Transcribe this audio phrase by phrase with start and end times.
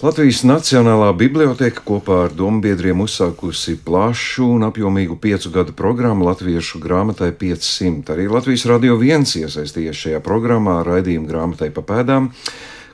[0.00, 7.28] Latvijas Nacionālā biblioteka kopā ar dombiedriem uzsākusi plašu un apjomīgu piecu gadu programmu Latviešu grāmatai
[7.36, 8.08] 500.
[8.14, 12.30] Arī Latvijas Radio 1 iesaistījies šajā programmā raidījuma grāmatai pa pēdām,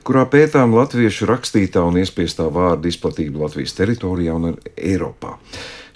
[0.07, 5.35] kurā pētām latviešu rakstītā un iespiestā vārda izplatību Latvijas teritorijā un Eiropā.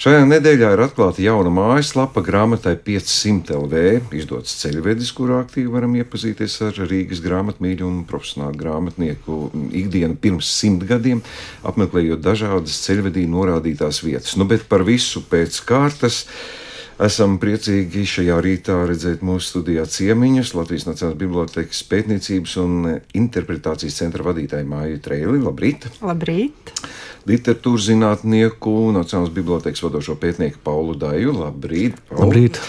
[0.01, 3.83] Šajā nedēļā ir atklāta jauna mājaslapa grāmatai 500 LV,
[4.17, 9.37] izdots ceļvedis, kurā aktīvi varam iepazīties ar Rīgas grāmatmīļu un profesionālu grāmatnieku
[9.77, 11.21] ikdienu pirms simt gadiem,
[11.69, 14.33] apmeklējot dažādas ceļvedī norādītās vietas.
[14.41, 16.23] Nu, bet par visu pēc kārtas.
[17.01, 22.75] Esam priecīgi šajā rītā redzēt mūsu studijā ciemiņus Latvijas Nacionālās Bibliotēkas pētniecības un
[23.17, 25.39] interpretācijas centra vadītāju Māju Treili.
[25.41, 25.87] Labrīt!
[26.05, 26.69] Labrīt!
[27.25, 31.33] Literatūras zinātnieku Nacionālās Bibliotēkas vadošo pētnieku Paulu Daju.
[31.39, 31.97] Labrīt!
[32.05, 32.21] Paul.
[32.27, 32.61] Labrīt!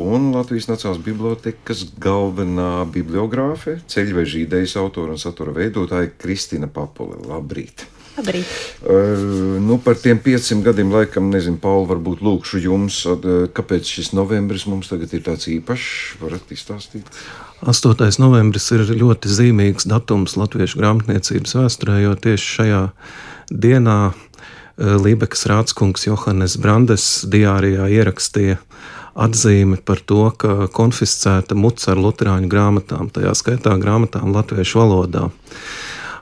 [0.00, 7.18] Un Latvijas Nacionālās Bibliotēkas galvenā bibliogrāfe, ceļveža idejas autora un satura veidotāja Kristina Papule.
[7.26, 7.90] Labrīt!
[8.20, 8.48] Labrīt.
[8.84, 14.12] Uh, nu, par tiem pieciem gadiem, laikam, nezinu, Pauli, varbūt lūkšu jums, uh, kāpēc šis
[14.16, 16.20] novembris mums tagad ir tāds īpašs.
[16.20, 17.08] Varat izstāstīt?
[17.64, 18.20] 8.
[18.20, 22.82] novembris ir ļoti zīmīgs datums latviešu grāmatniecības vēsturē, jo tieši šajā
[23.50, 24.00] dienā
[24.80, 28.56] Lībekas rādskungs Johannes Brandes diārijā ierakstīja
[29.20, 35.26] atzīmi par to, ka konfiscēta muca ar luterāņu grāmatām, tajā skaitā grāmatām latviešu valodā.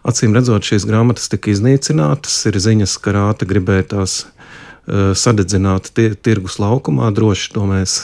[0.09, 6.12] Acīm redzot, šīs grāmatas tika iznīcinātas, ir ziņas, ka rāta gribēja tās uh, sadedzināt tie,
[6.14, 7.98] tirgus laukumā, droši to mēs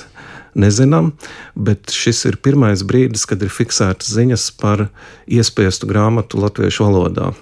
[0.55, 1.13] nezinām,
[1.55, 4.87] bet šis ir pirmais brīdis, kad ir fiksētas ziņas par
[5.27, 7.33] iespiestu grāmatu latviešu valodā.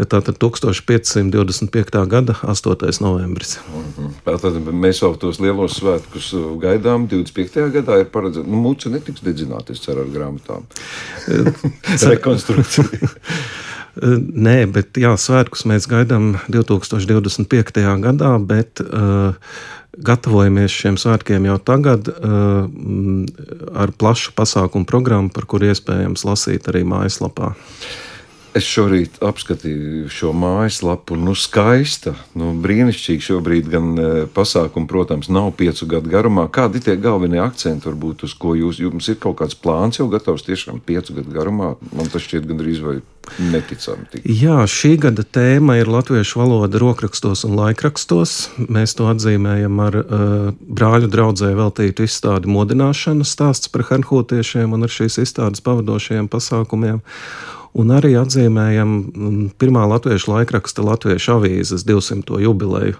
[0.00, 1.98] Tātad 1525.
[2.08, 3.00] gada 8.
[3.04, 3.58] novembris.
[3.96, 4.12] -hmm.
[4.24, 7.08] Tātad mēs jau tos lielos svētkus gaidām.
[7.08, 7.70] 25.
[7.72, 9.20] gadā ir paredzēts, nu, mūce netiks
[9.80, 10.64] ceru, ar grāmatām.
[12.12, 12.88] Rekonstrukcija.
[13.98, 17.80] Nē, bet jā, svētkus mēs gaidām 2025.
[18.04, 19.34] gadā, bet uh,
[19.98, 22.68] gatavojamies šiem svētkiem jau tagad uh,
[23.74, 27.54] ar plašu pasākumu programmu, par kuru iespējams lasīt arī mājaslapā.
[28.50, 33.22] Es šorīt apskatīju šo mājaslapu, nu, skaista, nu, brīnišķīga.
[33.22, 36.48] Šobrīd gan e, pasākuma, protams, nav piecu gadu garumā.
[36.50, 40.08] Kādi ir tie galvenie akcenti, varbūt, uz ko jūs, jums ir kaut kāds plāns jau
[40.10, 41.76] gatavs tiešām piecu gadu garumā?
[41.94, 42.96] Man tas šķiet gandrīz vai
[43.52, 44.08] neticami.
[44.10, 44.26] Tik.
[44.26, 48.34] Jā, šī gada tēma ir latviešu valoda rokrakstos un laikrakstos.
[48.66, 54.98] Mēs to atzīmējam ar uh, brāļu draudzē veltītu izstādi modināšana stāsts par herhūtiešiem un ar
[54.98, 57.04] šīs izstādes pavadošajiem pasākumiem
[57.76, 62.40] un arī atzīmējam mm, pirmā latviešu laikraksta Latviešu avīzes 200.
[62.44, 62.98] jubileju.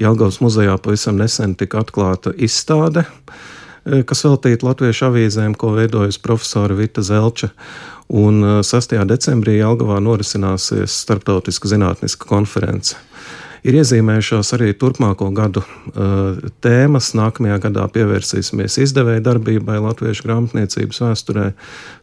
[0.00, 3.06] Jelgavas muzejā pavisam nesen tika atklāta izstāde,
[3.84, 7.50] e, kas veltīta latviešu avīzēm, ko veidojas profesora Vita Zelča.
[8.08, 8.94] Un 6.
[8.98, 13.00] E, decembrī Jelgavā norisināsies starptautiska zinātniska konference
[13.64, 17.12] ir iezīmējušās arī turpmāko gadu uh, tēmas.
[17.18, 21.46] Nākamajā gadā pievērsīsimies izdevēja darbībai Latviešu grāmatniecības vēsturē,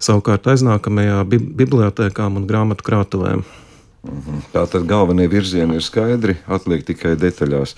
[0.01, 3.45] savukārt aiznākamajā bi bibliotēkām un grāmatu krātuvēm.
[4.01, 4.45] Mhm.
[4.55, 7.75] Tātad galvenie virzieni ir skaidri, atliek tikai detaļās.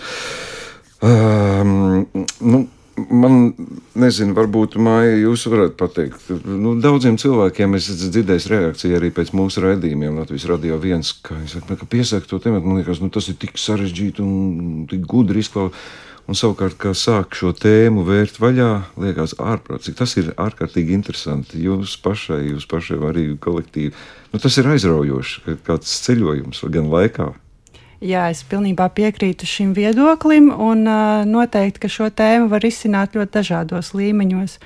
[1.03, 2.05] Um,
[2.39, 3.55] nu, Man,
[3.97, 6.27] nezinu, varbūt māja jūs varat pateikt.
[6.45, 11.79] Nu, daudziem cilvēkiem es dzirdēju reakciju arī pēc mūsu raidījumiem Latvijas radio viens, ka, saka,
[11.79, 12.69] ka piesaka to tematu.
[12.69, 15.77] Man liekas, nu, tas ir tik sarežģīti un tik gudri izklausās.
[16.23, 18.69] Un savukārt, kā sāk šo tēmu vērt vaļā,
[19.03, 19.97] liekas, ārprātīgi.
[19.99, 21.59] Tas ir ārkārtīgi interesanti.
[21.65, 23.91] Jūs pašai, jūs pašai arī kolektīvi.
[24.31, 27.33] Nu, tas ir aizraujoši, kāds ceļojums gan laikā
[28.03, 33.31] Jā, es pilnībā piekrītu šim viedoklim, un uh, noteikti, ka šo tēmu var izsināt ļoti
[33.37, 34.57] dažādos līmeņos.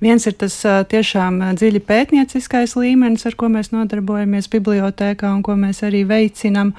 [0.00, 0.54] Viens ir tas
[0.88, 6.70] tiešām dziļi pētnieciskais līmenis, ar ko mēs nodarbojamies bibliotēkā un ko mēs arī veicinam.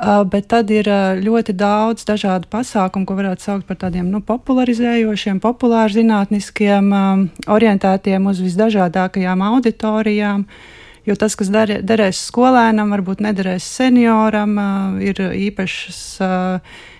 [0.00, 0.88] Uh, bet tad ir
[1.20, 8.32] ļoti daudz dažādu pasākumu, ko varētu saukt par tādiem nu, popularizējošiem, populāri zinātniskiem, um, orientētiem
[8.32, 10.48] uz visdažādākajām auditorijām.
[10.48, 14.56] Uh, Jo tas, kas der, derēs skolēnam, varbūt nederēs senioram,
[15.04, 16.00] ir īpašas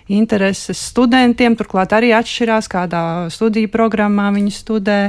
[0.07, 1.55] intereses studentiem.
[1.57, 3.01] Turklāt arī atšķirās, kādā
[3.33, 4.99] studiju programmā viņi studē.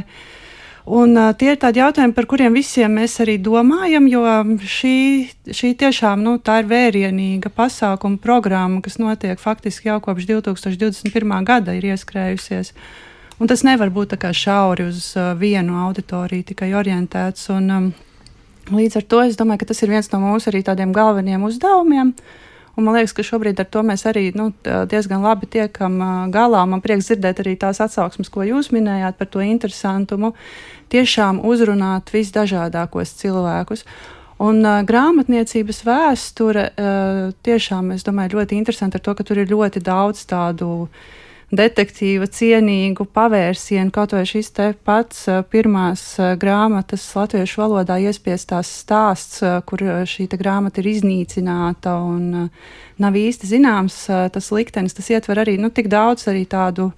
[0.87, 4.23] Un, uh, tie ir tādi jautājumi, par kuriem visiem mēs arī domājam, jo
[4.71, 4.99] šī,
[5.51, 11.43] šī tiešām nu, ir vērienīga pasākuma programma, kas notiek faktiski jau kopš 2021.
[11.43, 12.71] gada, ir ieskrējusies.
[13.43, 17.51] Un tas nevar būt tā kā šauri uz uh, vienu auditoriju tikai orientēts.
[17.51, 17.91] Un, um,
[18.67, 22.13] Līdz ar to es domāju, ka tas ir viens no mūsu arī tādiem galvenajiem uzdevumiem.
[22.77, 25.97] Un man liekas, ka šobrīd ar to mēs arī nu, diezgan labi tiekam
[26.35, 26.65] galā.
[26.69, 30.35] Man prieks dzirdēt arī tās atsauksmes, ko jūs minējāt par to interesantumu.
[30.93, 33.87] Tiešām uzrunāt visdažādākos cilvēkus.
[34.37, 39.49] Un uh, grāmatniecības vēsture uh, tiešām, es domāju, ļoti interesanti ar to, ka tur ir
[39.49, 40.91] ļoti daudz tādu
[41.55, 46.03] detektīva cienīgu pavērsienu, kaut vai šis te pats pirmās
[46.41, 52.51] grāmatas latviešu valodā iespiestās stāsts, kur šī grāmata ir iznīcināta un
[52.99, 54.01] nav īsti zināms
[54.35, 56.91] tas liktenis, tas ietver arī nu, tik daudz arī tādu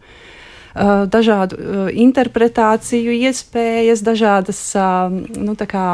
[1.10, 4.60] dažādu interpretāciju iespējas, dažādas,
[5.34, 5.88] nu, kā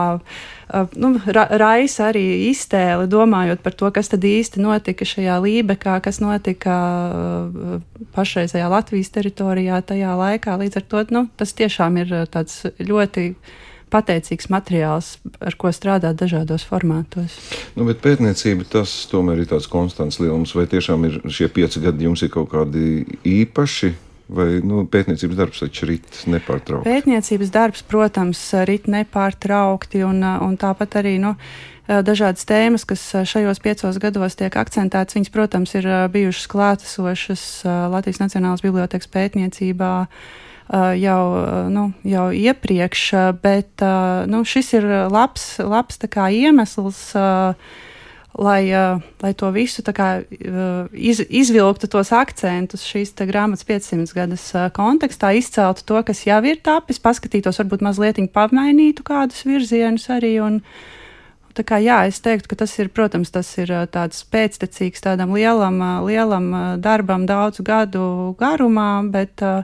[0.96, 6.20] nu, ra raisa arī iztēli, domājot par to, kas tad īsti notika šajā Lībekā, kas
[6.24, 6.76] notika
[8.16, 10.56] pašreizējā Latvijas teritorijā tajā laikā.
[10.60, 13.34] Līdz ar to nu, tas tiešām ir tāds ļoti
[13.94, 17.36] pateicīgs materiāls, ar ko strādāt dažādos formātos.
[17.78, 22.08] Nu, bet pētniecība tas tomēr ir tāds konstants lielums, vai tiešām ir šie pieci gadi
[22.08, 23.92] jums ir kaut kādi īpaši
[24.32, 26.88] Vai nu, pētniecības darbs taču rit nepārtraukti?
[26.88, 31.34] Pētniecības darbs, protams, rit nepārtraukti, un, un tāpat arī nu,
[31.84, 37.44] dažādas tēmas, kas šajos piecos gados tiek akcentētas, viņas, protams, ir bijušas klātesošas
[37.92, 39.92] Latvijas Nacionālās bibliotekas pētniecībā
[40.96, 41.22] jau,
[41.68, 43.08] nu, jau iepriekš,
[43.44, 43.84] bet
[44.32, 47.74] nu, šis ir labs, labs iemesls uh,
[49.22, 50.08] lai to visu kā,
[50.92, 56.98] iz, izvilktu tos akcentus šīs grāmatas 500 gadus kontekstā, izceltu to, kas jau ir tapis,
[56.98, 60.36] paskatītos, varbūt mazliet pamainītu kādus virzienus arī.
[60.42, 60.60] Un,
[61.54, 65.76] Tā kā, jā, es teiktu, ka tas ir, protams, tas ir tāds pēctecīgs tādam lielam,
[66.02, 66.48] lielam
[66.82, 69.62] darbam daudzu gadu garumā, bet uh,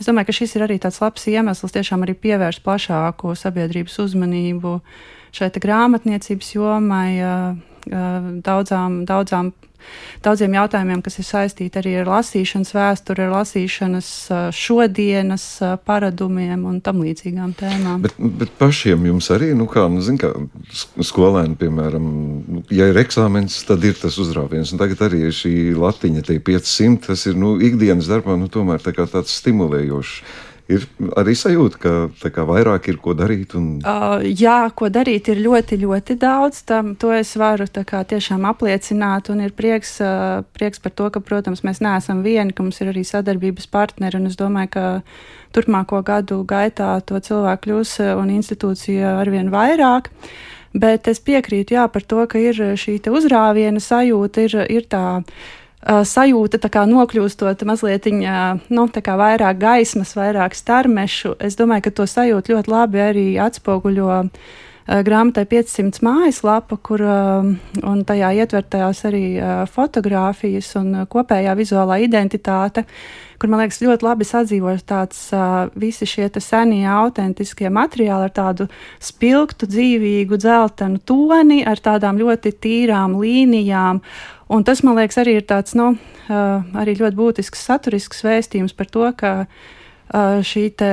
[0.00, 4.80] es domāju, ka šis ir arī tāds labs iemesls tiešām arī pievērst plašāku sabiedrības uzmanību
[5.38, 7.67] šai grāmatniecības jomai, uh,
[8.44, 9.50] daudzām, daudzām,
[10.24, 14.10] daudziem jautājumiem, kas ir saistīti arī ar lasīšanas vēsturi, ar lasīšanas
[14.56, 15.46] šodienas
[15.88, 18.02] paradumiem un tam līdzīgām tēmām.
[18.06, 20.32] Bet, bet pašiem jums arī, nu kā, nu, zin, kā
[21.04, 22.10] skolēni, piemēram,
[22.74, 24.74] ja ir eksāmens, tad ir tas uzrāviens.
[24.74, 28.96] Un tagad arī šī latiņa, tie 500, tas ir, nu, ikdienas darbā, nu, tomēr tā
[28.96, 30.84] kā tāds stimulējošs ir
[31.16, 33.54] arī sajūta, ka kā, vairāk ir ko darīt.
[33.58, 33.78] Un...
[33.80, 36.62] Uh, jā, ko darīt ir ļoti, ļoti daudz.
[36.68, 39.32] Tam, to es varu kā, tiešām apliecināt.
[39.32, 42.92] Un ir prieks, uh, prieks par to, ka, protams, mēs neesam vieni, ka mums ir
[42.92, 44.20] arī sadarbības partneri.
[44.28, 44.86] Es domāju, ka
[45.56, 50.12] turpmāko gadu gaitā to cilvēku kļūs un institūcija arvien vairāk.
[50.78, 55.22] Bet es piekrītu jā, par to, ka ir šī uzrāviena sajūta, ir, ir tā
[55.86, 58.86] sajūta, kā nokļūstot mazliet nu,
[59.20, 61.36] vairāk gaismas, vairāk starmešu.
[61.38, 64.24] Es domāju, ka to sajūtu ļoti labi arī atspoguļo
[64.88, 67.02] grāmatai 500 mājaslapa, kur
[68.08, 69.24] tajā ietvertās arī
[69.68, 72.86] fotogrāfijas un kopējā vizuālā identitāte,
[73.38, 75.20] kur man liekas ļoti labi sadzīvot tāds
[75.78, 78.66] visi šie senie, autentiskie materiāli ar tādu
[78.98, 84.00] spilgtu, dzīvīgu, dzeltenu toni, ar tādām ļoti tīrām līnijām.
[84.48, 85.92] Un tas, man liekas, arī ir tāds nu,
[86.28, 89.32] arī ļoti būtisks saturisks vēstījums par to, ka
[90.48, 90.92] šī te,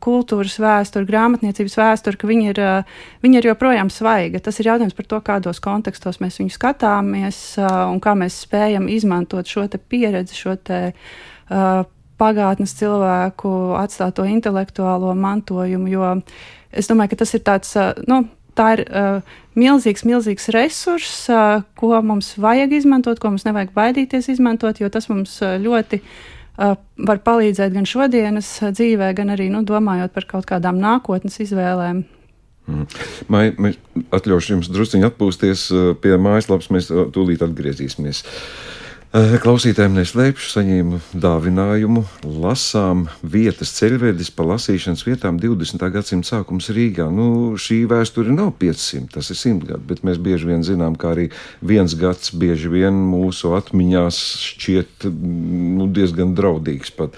[0.00, 2.60] kultūras vēsture, grāmatniecības vēsture, ka viņa ir,
[3.20, 4.40] viņa ir joprojām svaiga.
[4.40, 9.48] Tas ir jautājums par to, kādos kontekstos mēs viņu skatāmies un kā mēs spējam izmantot
[9.48, 10.80] šo pieredzi, šo te,
[12.18, 15.92] pagātnes cilvēku atstāto intelektuālo mantojumu.
[15.92, 16.16] Jo
[16.72, 17.76] es domāju, ka tas ir tāds,
[18.08, 18.24] nu,
[18.58, 24.30] tā ir uh, milzīgs, milzīgs resurss, uh, ko mums vajag izmantot, ko mums nevajag baidīties
[24.34, 26.76] izmantot, jo tas mums uh, ļoti uh,
[27.08, 32.04] var palīdzēt gan šodienas dzīvē, gan arī nu, domājot par kaut kādām nākotnes izvēlēm.
[32.68, 32.88] Mm.
[33.32, 33.78] Mai, mēs
[34.12, 35.68] atļaušu jums druskuļi atpūsties
[36.02, 38.26] pie mājaslapas, mēs tūlīt atgriezīsimies.
[38.26, 42.02] Uh, Eh, klausītājiem neslēpšu, saņēmu dāvinājumu,
[42.42, 45.80] lasām vietas ceļvedis pa lasīšanas vietām 20.
[45.94, 47.06] gadsimta sākums Rīgā.
[47.08, 51.14] Nu, šī vēsture nav 500, tas ir 100 gadi, bet mēs bieži vien zinām, ka
[51.14, 51.30] arī
[51.64, 57.16] viens gads bieži vien mūsu atmiņās šķiet nu, diezgan draudīgs pat.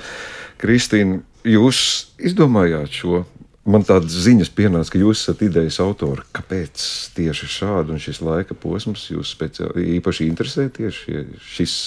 [0.63, 1.83] Kristīna, jūs
[2.23, 3.25] izdomājāt šo
[3.69, 6.25] man tādas ziņas pienāca, ka jūs esat idejas autori.
[6.37, 6.87] Kāpēc
[7.17, 11.79] tieši šādu un šis laika posms jūs speciāli īpaši interesē tieši šis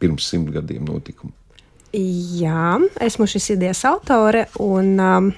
[0.00, 1.34] pirms simt gadiem notikumu?
[1.92, 4.92] Jā, esmu šis idejas autore un.
[4.98, 5.30] Um,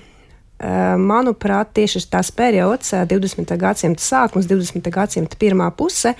[0.62, 3.40] uh, Manuprāt, tieši tas periods, 20.
[3.42, 4.92] Uh, gadsimta sākums, 20.
[4.92, 6.12] gadsimta pirmā puse,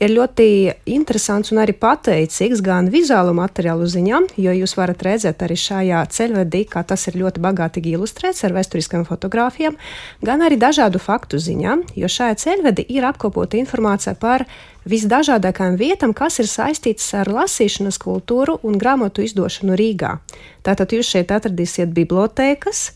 [0.00, 0.46] ir ļoti
[0.90, 6.64] interesants un arī pateicīgs gan vizuālu materiālu ziņā, jo jūs varat redzēt arī šajā ceļvedī,
[6.72, 9.76] kā tas ir ļoti bagātīgi ilustrēts ar vēsturiskām fotografijām,
[10.24, 14.46] gan arī dažādu faktu ziņā, jo šajā ceļvedī ir apkopota informācija par
[14.88, 20.16] visdažādākajām vietām, kas ir saistītas ar lasīšanas kultūru un grāmatu izdošanu Rīgā.
[20.64, 22.90] Tātad jūs šeit atradīsiet bibliotēkas,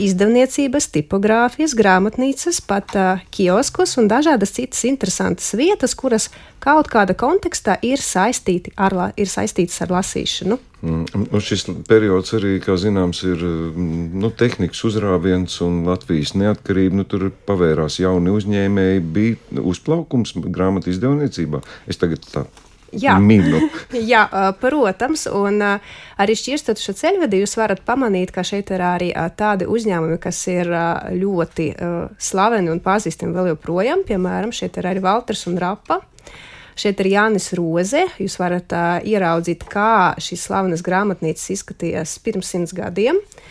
[0.00, 6.30] izdevniecības, tipogrāfijas, grāmatnīcas, pat uh, kioskus un dažādas citas interesantas vietas, kuras
[6.62, 10.58] kaut kāda kontekstā ir, saistīti ar, ir saistītas ar lasīšanu.
[10.82, 16.98] Mm, nu šis periods arī, kā zināms, ir nu, tehnikas uzrāviens un Latvijas neatkarība.
[16.98, 21.62] Nu, tur pavērās jauni uzņēmēji, bija uzplaukums grāmatu izdevniecībā.
[21.90, 22.46] Es tagad tā
[22.92, 23.16] Jā.
[23.22, 23.60] minu.
[24.12, 24.26] Jā,
[24.60, 30.18] protams, un arī šķirstot šo ceļvedi, jūs varat pamanīt, ka šeit ir arī tādi uzņēmumi,
[30.22, 30.70] kas ir
[31.16, 31.70] ļoti
[32.20, 34.04] slaveni un pazīstami vēl joprojām.
[34.08, 36.02] Piemēram, šeit ir arī Valters un Rapa.
[36.78, 38.06] Šeit ir Jānis Roze.
[38.20, 43.18] Jūs varat uh, ieraudzīt, kā šīs slavenas grāmatnīcas izskatījās pirms simts gadiem.
[43.20, 43.50] Uh,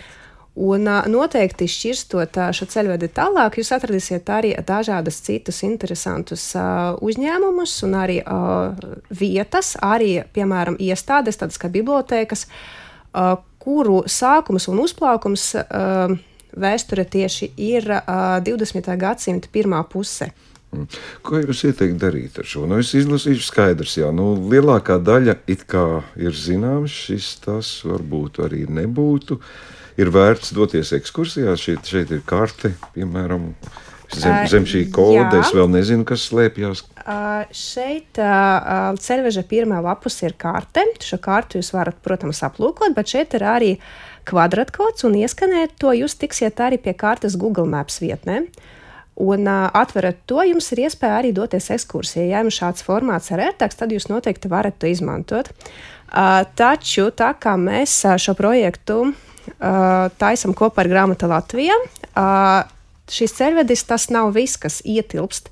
[0.52, 6.50] Un noteikti šķirstot šo ceļvedi tālāk, jūs atradīsiet arī dažādas citus interesantus
[7.00, 8.18] uzņēmumus un arī
[9.16, 12.44] vietas, arī, piemēram, iestādes, tādas kā bibliotēkas,
[13.64, 15.54] kuru sākums un uzplaukums
[16.52, 17.88] vēsture tieši ir
[18.44, 18.92] 20.
[19.00, 20.34] gadsimta pirmā puse.
[20.72, 20.88] Mm.
[21.28, 22.64] Ko jūs ieteikt darīt ar šo?
[22.70, 28.40] Nu, es izlasīšu skaidrs, jā, nu, lielākā daļa it kā ir zināms, šis tas varbūt
[28.46, 29.36] arī nebūtu.
[29.36, 31.62] Uh, ir vērts doties ekskursijās.
[31.62, 33.52] Šeit, šeit ir karte, piemēram.
[34.12, 35.40] Zem, zem šī koda Jā.
[35.40, 36.82] es vēl nezinu, kas slēpjas.
[37.00, 40.84] Uh, šeit uh, ceļveža pirmā lapus ir karte.
[41.00, 43.70] Šo kartu jūs varat, protams, aplūkot, bet šeit ir arī
[44.28, 45.96] kvadrātkods un ieskanēt to.
[45.96, 48.42] Jūs tiksiet arī pie kartes Google Maps vietnē.
[49.22, 52.28] Un uh, atverat to, jums ir iespēja arī doties ekskursijā.
[52.30, 55.52] Ja jums šāds formāts ir ērtāks, tad jūs noteikti varat to izmantot.
[56.12, 59.04] Uh, taču tā kā mēs šo projektu
[60.22, 61.76] taisam kopā ar grāmatu Latvijā.
[63.12, 65.50] Šis ceļvedis tas nav viss, kas ietilpst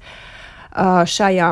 [0.69, 1.49] šajā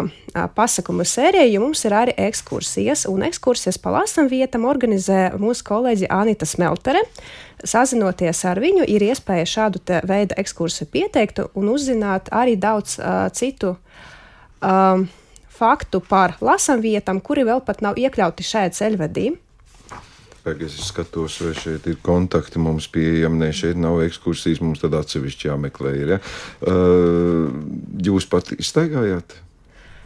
[0.54, 6.10] pasakuma sērijā, jo mums ir arī ekskursijas, un ekskursijas pa lasam vietam organizē mūsu kolēģi
[6.14, 7.02] Anita Smeltere.
[7.66, 13.74] Sazinoties ar viņu, ir iespēja šādu veidu ekskursiju pieteikt un uzzināt arī daudz uh, citu
[14.62, 15.08] um,
[15.50, 19.32] faktu par lasam vietām, kuri vēl pat nav iekļauti šajā ceļvedī.
[20.48, 23.42] Tagad es skatos, vai šeit ir kontakti mums pieejami.
[23.42, 25.92] Nē, šeit nav ekskursijas, mums tad atsevišķi jāmeklē.
[26.00, 26.20] Ir, ja?
[26.72, 27.52] uh,
[28.08, 29.36] jūs pat iztaigājāt?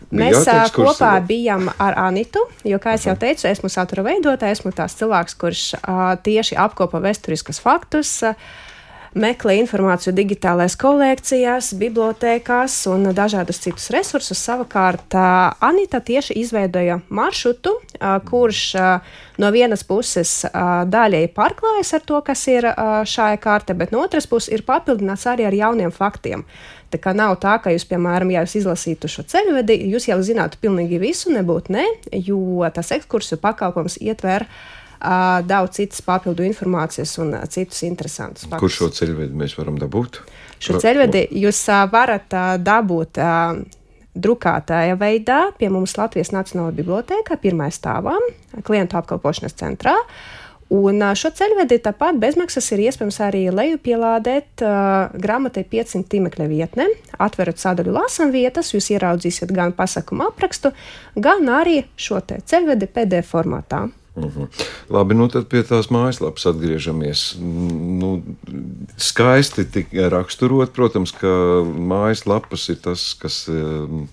[0.09, 5.37] Mēs kopā bijām ar Anitu, jo, kā jau teicu, esmu satura veidotājs, esmu tās cilvēks,
[5.39, 8.17] kurš uh, tieši apkopo vēsturiskas faktus.
[8.25, 8.57] Uh,
[9.17, 14.39] meklē informāciju digitālais kolekcijās, bibliotēkās un dažādus citus resursus.
[14.39, 17.75] Savukārt Anita tieši izveidoja maršrutu,
[18.29, 18.63] kurš
[19.41, 22.69] no vienas puses daļai pārklājas ar to, kas ir
[23.07, 26.45] šajā kārtē, bet no otras puses ir papildināts arī ar jauniem faktiem.
[26.91, 30.59] Tā kā nav tā, ka jūs, piemēram, ja jūs izlasītu šo ceļvedi, jūs jau zinātu
[30.59, 34.80] pilnīgi visu, nebūtu ne, jo tas ekskursiju pakalpojums ietver uh,
[35.47, 38.61] daudz citas papildu informācijas un citus interesantus faktus.
[38.61, 40.21] Kur šo ceļvedi mēs varam dabūt?
[40.61, 43.21] Šo ceļvedi jūs varat dabūt
[44.11, 48.17] drukātāja veidā pie mums Latvijas Nacionālajā bibliotēkā, pirmā stāvā,
[48.67, 49.95] klientu apkalpošanas centrā.
[50.71, 56.85] Un šo ceļvedi tāpat bezmaksas ir iespējams arī lejupielādēt uh, grāmatai 500 tīmekļa vietnē.
[57.19, 60.71] Atverat sadaļu lasam vietas, jūs ieraudzīsiet gan pasakumu aprakstu,
[61.19, 63.89] gan arī šo ceļvedi PDF formātā.
[64.15, 64.27] Mhm.
[64.27, 64.47] -huh.
[64.89, 67.35] Labi, nu tad pie tās mājaslapas atgriežamies.
[67.99, 68.21] Nu,
[68.97, 69.65] skaisti
[70.09, 71.27] raksturot, protams, ka
[71.93, 74.09] mājaslapas ir tas, kas um,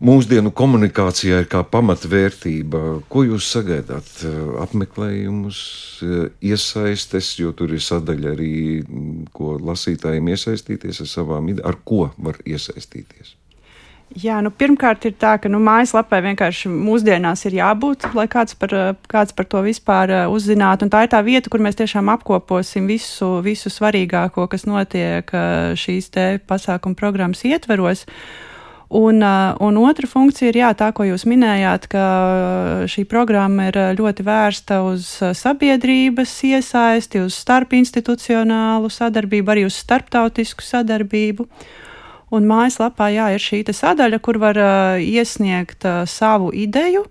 [0.00, 3.02] mūsdienu komunikācijā ir kā pamatvērtība.
[3.08, 4.12] Ko jūs sagaidāt?
[4.60, 5.60] Apmeklējumus,
[6.40, 8.54] iesaistes, jo tur ir sadaļa arī,
[9.32, 13.39] ko lasītājiem iesaistīties ar savām idejām, ar ko var iesaistīties.
[14.18, 18.72] Jā, nu, pirmkārt, ir tā, ka nu, mājaslapai vienkārši mūsdienās ir jābūt, lai kāds par,
[19.06, 20.82] kāds par to vispār uh, uzzinātu.
[20.82, 25.76] Un tā ir tā vieta, kur mēs tiešām apkoposim visu, visu svarīgāko, kas notiek uh,
[25.78, 26.10] šīs
[26.42, 28.02] pasākuma programmas ietveros.
[28.90, 32.06] Un, un otra funkcija ir jā, tā, ko jūs minējāt, ka
[32.90, 35.06] šī programma ir ļoti vērsta uz
[35.38, 41.46] sabiedrības iesaisti, uz starpinstitucionālu sadarbību, arī uz starptautisku sadarbību.
[41.46, 41.86] Uh,
[42.30, 47.06] Un mājaslapā jā, ir šī sadaļa, kur var uh, iesniegt uh, savu ideju.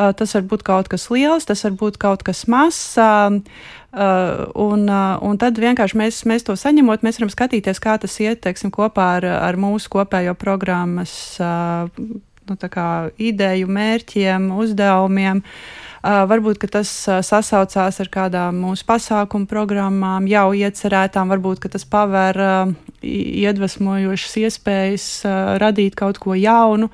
[0.00, 2.96] Uh, tas var būt kaut kas liels, tas var būt kaut kas mazs.
[2.98, 3.38] Uh,
[3.94, 8.16] uh, un, uh, un tad vienkārši mēs, mēs to saņemot, mēs varam skatīties, kā tas
[8.24, 11.86] iet teiksim, kopā ar, ar mūsu kopējo programmas uh,
[12.50, 12.58] nu,
[13.30, 15.44] ideju, mērķiem, uzdevumiem.
[15.44, 22.38] Uh, varbūt tas sasaucās ar kādām mūsu pasākumu programmām, jau iecerētām, varbūt tas paver
[23.02, 25.08] iedvesmojošas iespējas
[25.60, 26.88] radīt kaut ko jaunu.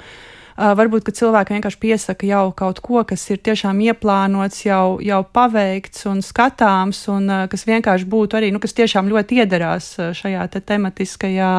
[0.57, 6.23] Varbūt, cilvēki vienkārši piesaka jau kaut ko, kas ir tiešām ieplānots, jau, jau paveikts un
[6.25, 11.53] skatāms, un kas vienkārši būtu arī, nu, kas tiešām ļoti iederās šajā te tematiskajā,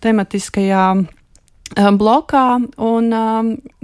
[0.00, 0.86] tematiskajā
[2.00, 2.46] blokā.
[2.78, 3.12] Un,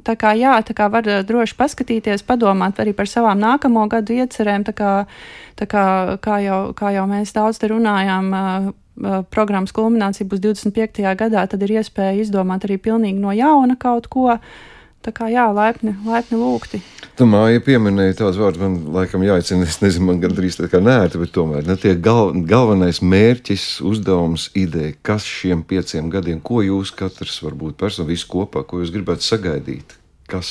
[0.04, 4.66] tā kā, jā, tā kā var droši paskatīties, padomāt arī par savām nākamo gadu iecerēm.
[4.68, 4.92] Tā kā,
[5.58, 5.84] tā kā,
[6.22, 8.30] kā, jau, kā jau mēs daudz te runājām,
[9.32, 11.00] programmas kulminācija būs 25.
[11.16, 14.36] gadā, tad ir iespēja izdomāt arī pilnīgi no jauna kaut ko.
[15.02, 16.78] Tā kā jā, laipni, laipni lūgti.
[17.18, 21.18] Tā māja pieminēja tās vārdus, man laikam jāicina, es nezinu, man gandrīz tā kā nērti,
[21.20, 26.94] bet tomēr ne, tie gal, galvenais mērķis, uzdevums, ideja, kas šiem pieciem gadiem, ko jūs
[26.96, 29.92] katrs varbūt personu visu kopā, ko jūs gribētu sagaidīt,
[30.32, 30.48] kas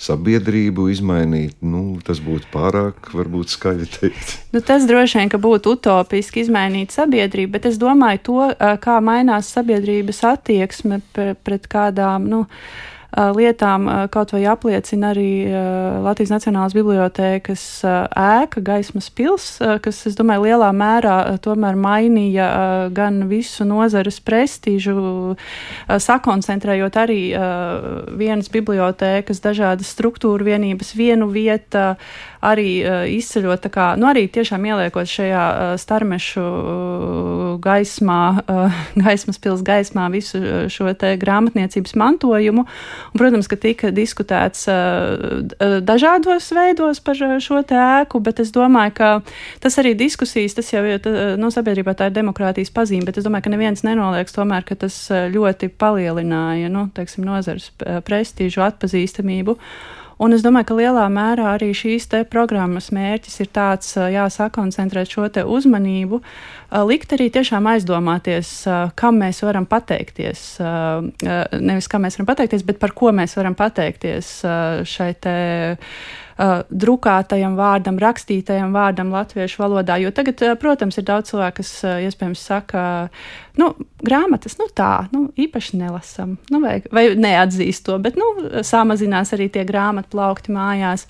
[0.00, 4.32] sabiedrību izmainīt, nu, tas būtu pārāk, varbūt skaļi teikt.
[4.54, 8.38] Nu, tas droši vien, ka būtu utopiski izmainīt sabiedrību, bet es domāju to,
[8.82, 12.46] kā mainās sabiedrības attieksme pret kādām, nu,
[13.12, 15.44] lietām kaut vai apliecina arī
[16.04, 19.46] Latvijas Nacionālās bibliotēkas ēka, gaismas pils,
[19.84, 22.48] kas, es domāju, lielā mērā tomēr mainīja
[22.94, 25.36] gan visu nozares prestižu,
[25.88, 27.20] sakoncentrējot arī
[28.18, 31.92] vienas bibliotēkas dažādas struktūra vienības vienu vietu
[32.42, 32.82] arī
[33.16, 35.44] izceļot, kā, nu, arī tiešām ieliekot šajā
[35.78, 36.46] starmešu
[37.62, 38.22] gaismā,
[39.04, 40.40] gaismas pils gaismā visu
[40.72, 42.66] šo te grāmatniecības mantojumu.
[43.10, 44.66] Un, protams, ka tika diskutēts
[45.88, 49.10] dažādos veidos par šo te ēku, bet es domāju, ka
[49.62, 51.00] tas arī diskusijas, tas jau ir,
[51.36, 54.78] no nu, sabiedrībā tā ir demokrātijas pazīme, bet es domāju, ka neviens nenolieks tomēr, ka
[54.84, 57.70] tas ļoti palielināja, nu, teiksim, nozars
[58.06, 59.58] prestižu, atpazīstamību.
[60.22, 65.26] Un es domāju, ka lielā mērā arī šīs programmas mērķis ir tāds, jā, sakoncentrēt šo
[65.26, 66.20] uzmanību,
[66.86, 68.52] likt arī tiešām aizdomāties,
[68.94, 70.44] kam mēs varam pateikties.
[71.58, 74.30] Nevis kam mēs varam pateikties, bet par ko mēs varam pateikties
[74.86, 75.36] šai te
[76.38, 79.98] uh, drukātajam vārdam, rakstītajam vārdam latviešu valodā.
[80.02, 82.82] Jo tagad, uh, protams, ir daudz cilvēku, kas uh, iespējams saka,
[83.60, 83.72] nu,
[84.04, 88.34] grāmatas, nu tā, nu, īpaši nelasam, nu, vai, vai neatzīst to, bet, nu,
[88.66, 91.06] samazinās arī tie grāmatu plaukti mājās.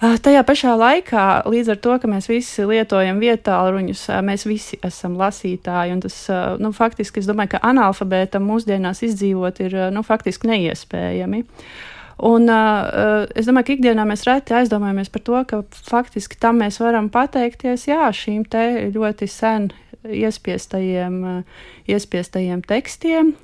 [0.00, 4.80] Uh, tajā pašā laikā, līdz ar to, ka mēs visi lietojam vietāluņus, uh, mēs visi
[4.86, 6.00] esam lasītāji.
[6.06, 11.44] Tas, uh, nu, faktiski, es domāju, ka analfabētam mūsdienās izdzīvot ir nu, faktiski neiespējami.
[11.44, 16.60] Uh, Un, uh, es domāju, ka ikdienā mēs reti aizdomājamies par to, ka faktiski tam
[16.60, 18.44] mēs varam pateikties jā, šīm
[18.92, 21.44] ļoti sen iespiestajiem,
[21.92, 23.34] iespiestajiem tekstiem,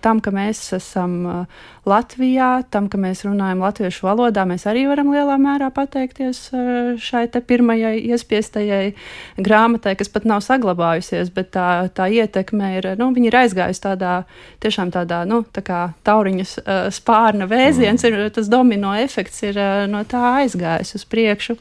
[0.00, 1.46] tam, ka mēs esam
[1.86, 6.40] Latvijā, tam, ka mēs runājam latviešu valodā, mēs arī varam lielā mērā pateikties
[6.98, 8.88] šai pirmajai iespiestajai
[9.38, 14.16] grāmatai, kas pat nav saglabājusies, bet tā, tā ietekme ir, nu, viņi ir aizgājusi tādā,
[14.64, 16.58] tiešām tādā, nu, tā kā tauriņas
[16.98, 18.10] spārna vēziens, mm.
[18.10, 21.54] ir, tas domino efekts ir no tā aizgājis uz priekšu.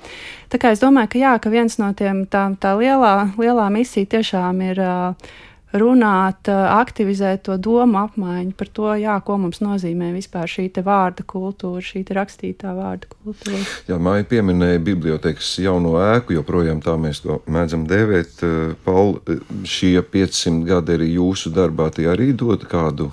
[0.49, 4.09] Tā kā es domāju, ka jā, ka viens no tiem tā, tā lielā, lielā misija
[4.17, 5.33] tiešām ir uh,
[5.81, 11.83] runāt, aktivizēt to domu apmaiņu par to, jā, ko mums nozīmē vispār šī vārda kultūra,
[11.83, 13.61] šī rakstītā vārda kultūra.
[13.89, 18.41] Jā, Māja pieminēja bibliotekas jauno ēku, joprojām tā mēs to mēdzam dēvēt.
[18.85, 19.19] Paul,
[19.67, 23.11] šie 500 gadi arī jūsu darbā tie arī dod kādu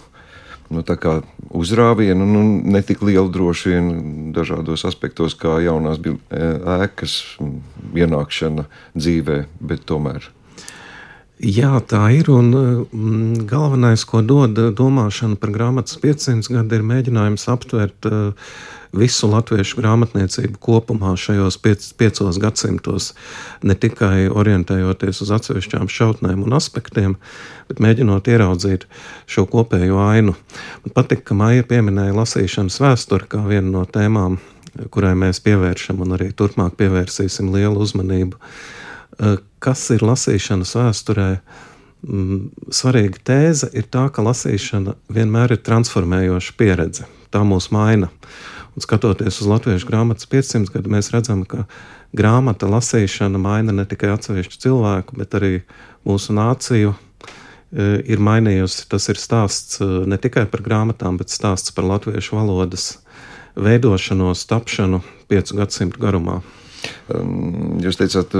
[0.72, 0.82] nu,
[1.52, 3.88] uzrāvienu, nu, ne tik lielu droši vien
[4.34, 6.00] dažādos aspektos, kā jaunās
[6.32, 7.18] ēkas
[7.92, 10.30] ienākšana dzīvē, bet tomēr.
[11.42, 12.28] Jā, tā ir.
[12.30, 18.52] Un mm, galvenais, ko dod domāšana par grāmatas 500 gadu, ir mēģinājums aptvert uh,
[18.94, 23.08] visu latviešu grāmatniecību kopumā šajos piec, piecos gadsimtos,
[23.64, 27.16] ne tikai orientējoties uz atsevišķām šautnēm un aspektiem,
[27.70, 28.86] bet mēģinot ieraudzīt
[29.26, 30.36] šo kopējo ainu.
[30.84, 34.38] Man patīk, ka Maija pieminēja lasīšanas vēsturi kā vienu no tēmām,
[34.92, 38.38] kurai mēs pievēršam un arī turpmāk pievērsīsim lielu uzmanību.
[39.18, 41.28] Uh, kas ir lasīšanas vēsturē,
[42.02, 47.06] mm, svarīga tēze ir tā, ka lasīšana vienmēr ir transformējoša pieredze.
[47.32, 48.10] Tā mūs maina.
[48.72, 51.66] Un skatoties uz latviešu grāmatas 500 gadu, mēs redzam, ka
[52.16, 55.52] grāmata lasīšana maina ne tikai atsevišķu cilvēku, bet arī
[56.08, 56.94] mūsu nāciju.
[57.72, 62.36] E, ir mainījusi, tas ir stāsts e, ne tikai par grāmatām, bet stāsts par latviešu
[62.36, 62.98] valodas
[63.56, 66.40] veidošanos, tapšanu piecu gadsimtu garumā.
[67.82, 68.34] Jūs teicāt,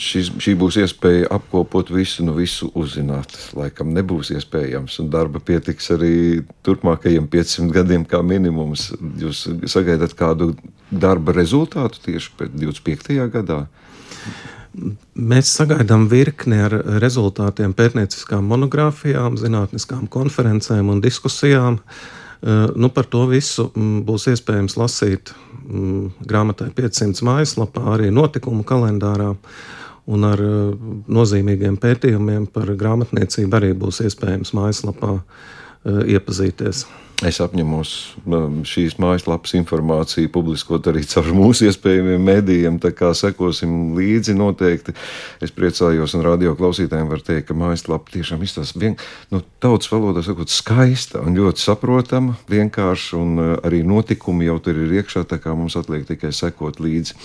[0.00, 3.32] šis, šī būs iespēja apkopot visu, nu visu uzzināt.
[3.56, 6.12] Laikam nebūs iespējams, un darba pietiks arī
[6.66, 8.90] turpmākajiem 500 gadiem kā minimums.
[9.22, 10.52] Jūs sagaidat kādu
[10.90, 13.18] darba rezultātu tieši pēc 25.
[13.32, 13.64] gadā?
[15.18, 21.80] Mēs sagaidām virkni ar rezultātiem, pētnieciskām monogrāfijām, zinātniskām konferencēm un diskusijām.
[22.78, 25.32] Nu, par to visu mm, būs iespējams lasīt
[25.66, 29.32] mm, grāmatai 500 mājaslapā, arī notikumu kalendārā.
[30.08, 30.40] Un ar
[31.12, 35.18] nozīmīgiem pētījumiem par grāmatniecību arī būs iespējams mājaslapā
[35.84, 36.86] iepazīties.
[37.26, 37.92] Es apņemos
[38.30, 44.94] um, šīs mājaslapas informāciju publiskot arī caur mūsu iespējamiem medijiem, tā kā sekosim līdzi noteikti.
[45.42, 48.94] Es priecājos, un radio klausītājiem var teikt, ka mājaslapa tiešām izstāsta vien,
[49.34, 54.78] nu, tautas valodā sakot, skaista un ļoti saprotama, vienkārša, un uh, arī notikumi jau tur
[54.78, 57.18] ir iekšā, tā kā mums atliek tikai sekot līdzi.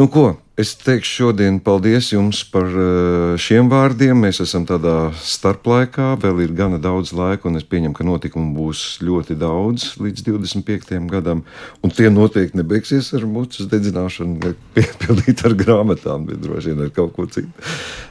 [0.00, 0.30] Nu, ko?
[0.60, 4.18] Es teikšu šodien paldies jums par eh, šiem vārdiem.
[4.26, 8.98] Mēs esam tādā starplaikā, vēl ir gana daudz laika, un es pieņemu, ka notikumu būs
[9.00, 10.98] ļoti daudz līdz 25.
[11.08, 11.40] gadam.
[11.80, 17.16] Un tie noteikti nebeigsies ar mucas dedzināšanu, piepildīt ar grāmatām, bet droši vien ar kaut
[17.16, 17.48] ko citu.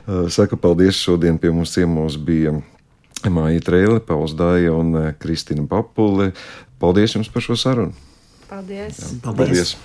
[0.08, 2.58] Eh, Saka paldies šodien pie mums ciemos bija.
[3.30, 6.32] Māja Trēle, Pauls Dāja un eh, Kristina Papule.
[6.82, 7.94] Paldies jums par šo sarunu!
[8.50, 9.04] Paldies!
[9.06, 9.38] Jā, paldies.
[9.38, 9.78] paldies.